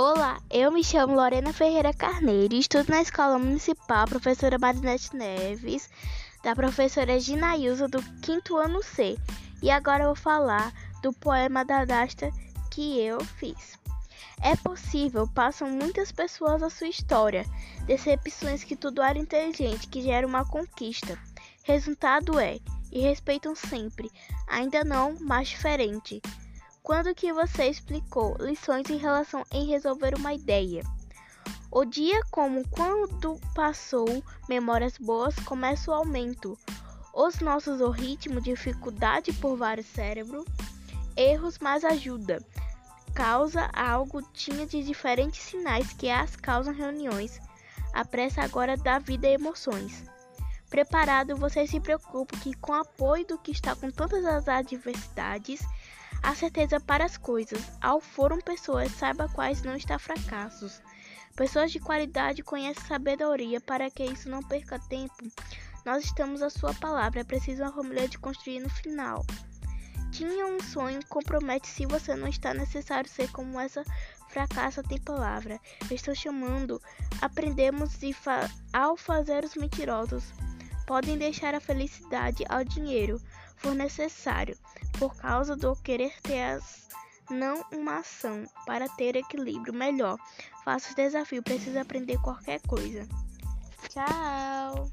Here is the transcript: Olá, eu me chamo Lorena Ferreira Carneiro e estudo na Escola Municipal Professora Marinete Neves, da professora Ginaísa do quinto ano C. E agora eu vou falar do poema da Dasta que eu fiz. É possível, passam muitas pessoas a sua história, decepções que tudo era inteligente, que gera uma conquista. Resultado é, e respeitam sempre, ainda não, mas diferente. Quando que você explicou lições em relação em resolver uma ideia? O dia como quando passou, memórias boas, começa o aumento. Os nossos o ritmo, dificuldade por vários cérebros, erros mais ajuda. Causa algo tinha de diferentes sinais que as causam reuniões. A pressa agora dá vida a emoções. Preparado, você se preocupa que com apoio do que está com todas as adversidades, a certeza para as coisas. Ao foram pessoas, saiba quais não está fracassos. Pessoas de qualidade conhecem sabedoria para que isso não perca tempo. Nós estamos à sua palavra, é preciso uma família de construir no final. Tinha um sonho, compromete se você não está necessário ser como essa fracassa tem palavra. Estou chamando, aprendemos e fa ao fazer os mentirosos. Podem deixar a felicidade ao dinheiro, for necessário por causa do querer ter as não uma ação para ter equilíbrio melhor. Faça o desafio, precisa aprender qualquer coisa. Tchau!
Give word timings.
Olá, 0.00 0.40
eu 0.48 0.70
me 0.70 0.84
chamo 0.84 1.16
Lorena 1.16 1.52
Ferreira 1.52 1.92
Carneiro 1.92 2.54
e 2.54 2.60
estudo 2.60 2.88
na 2.88 3.02
Escola 3.02 3.36
Municipal 3.36 4.06
Professora 4.06 4.56
Marinete 4.56 5.16
Neves, 5.16 5.90
da 6.40 6.54
professora 6.54 7.18
Ginaísa 7.18 7.88
do 7.88 8.00
quinto 8.22 8.56
ano 8.56 8.80
C. 8.80 9.18
E 9.60 9.68
agora 9.68 10.04
eu 10.04 10.14
vou 10.14 10.14
falar 10.14 10.72
do 11.02 11.12
poema 11.12 11.64
da 11.64 11.84
Dasta 11.84 12.30
que 12.70 13.00
eu 13.00 13.18
fiz. 13.24 13.76
É 14.40 14.54
possível, 14.54 15.26
passam 15.34 15.68
muitas 15.68 16.12
pessoas 16.12 16.62
a 16.62 16.70
sua 16.70 16.86
história, 16.86 17.44
decepções 17.84 18.62
que 18.62 18.76
tudo 18.76 19.02
era 19.02 19.18
inteligente, 19.18 19.88
que 19.88 20.00
gera 20.00 20.24
uma 20.24 20.44
conquista. 20.44 21.18
Resultado 21.64 22.38
é, 22.38 22.60
e 22.92 23.00
respeitam 23.00 23.52
sempre, 23.56 24.08
ainda 24.46 24.84
não, 24.84 25.16
mas 25.18 25.48
diferente. 25.48 26.22
Quando 26.88 27.14
que 27.14 27.30
você 27.34 27.66
explicou 27.66 28.34
lições 28.40 28.88
em 28.88 28.96
relação 28.96 29.44
em 29.52 29.66
resolver 29.66 30.14
uma 30.14 30.32
ideia? 30.32 30.82
O 31.70 31.84
dia 31.84 32.18
como 32.30 32.66
quando 32.70 33.38
passou, 33.54 34.24
memórias 34.48 34.96
boas, 34.96 35.34
começa 35.40 35.90
o 35.90 35.94
aumento. 35.94 36.56
Os 37.12 37.40
nossos 37.40 37.82
o 37.82 37.90
ritmo, 37.90 38.40
dificuldade 38.40 39.34
por 39.34 39.54
vários 39.54 39.86
cérebros, 39.88 40.46
erros 41.14 41.58
mais 41.58 41.84
ajuda. 41.84 42.42
Causa 43.14 43.68
algo 43.74 44.22
tinha 44.32 44.66
de 44.66 44.82
diferentes 44.82 45.42
sinais 45.42 45.92
que 45.92 46.08
as 46.08 46.36
causam 46.36 46.72
reuniões. 46.72 47.38
A 47.92 48.02
pressa 48.02 48.40
agora 48.40 48.78
dá 48.78 48.98
vida 48.98 49.26
a 49.26 49.32
emoções. 49.32 50.04
Preparado, 50.70 51.36
você 51.36 51.66
se 51.66 51.80
preocupa 51.80 52.34
que 52.38 52.54
com 52.54 52.72
apoio 52.72 53.26
do 53.26 53.36
que 53.36 53.50
está 53.50 53.76
com 53.76 53.90
todas 53.90 54.24
as 54.24 54.48
adversidades, 54.48 55.60
a 56.22 56.34
certeza 56.34 56.80
para 56.80 57.04
as 57.04 57.16
coisas. 57.16 57.60
Ao 57.80 58.00
foram 58.00 58.40
pessoas, 58.40 58.92
saiba 58.92 59.28
quais 59.28 59.62
não 59.62 59.76
está 59.76 59.98
fracassos. 59.98 60.80
Pessoas 61.36 61.70
de 61.70 61.78
qualidade 61.78 62.42
conhecem 62.42 62.84
sabedoria 62.84 63.60
para 63.60 63.90
que 63.90 64.04
isso 64.04 64.28
não 64.28 64.42
perca 64.42 64.78
tempo. 64.78 65.30
Nós 65.84 66.04
estamos 66.04 66.42
à 66.42 66.50
sua 66.50 66.74
palavra, 66.74 67.20
é 67.20 67.24
preciso 67.24 67.62
uma 67.62 67.72
família 67.72 68.08
de 68.08 68.18
construir 68.18 68.60
no 68.60 68.68
final. 68.68 69.24
Tinha 70.10 70.46
um 70.46 70.60
sonho, 70.60 71.00
compromete 71.08 71.68
se 71.68 71.86
você 71.86 72.16
não 72.16 72.28
está 72.28 72.52
necessário 72.52 73.08
ser 73.08 73.30
como 73.30 73.60
essa 73.60 73.84
fracassa 74.28 74.82
tem 74.82 75.00
palavra. 75.00 75.60
Estou 75.90 76.14
chamando, 76.14 76.80
aprendemos 77.20 78.02
e 78.02 78.12
fa 78.12 78.50
ao 78.72 78.96
fazer 78.96 79.44
os 79.44 79.54
mentirosos. 79.54 80.32
Podem 80.86 81.18
deixar 81.18 81.54
a 81.54 81.60
felicidade 81.60 82.44
ao 82.48 82.64
dinheiro, 82.64 83.20
for 83.58 83.74
necessário 83.74 84.56
por 84.98 85.14
causa 85.16 85.54
do 85.54 85.76
querer 85.76 86.12
ter 86.22 86.42
as 86.42 86.88
não 87.30 87.62
uma 87.72 87.98
ação 87.98 88.44
para 88.66 88.88
ter 88.88 89.16
equilíbrio 89.16 89.74
melhor. 89.74 90.18
Faça 90.64 90.92
o 90.92 90.96
desafio, 90.96 91.42
precisa 91.42 91.82
aprender 91.82 92.18
qualquer 92.22 92.60
coisa. 92.62 93.06
Tchau! 93.88 94.90